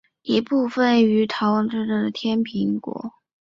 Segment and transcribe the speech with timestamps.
[0.23, 3.13] 一部分余部逃往镇江加入太平天国。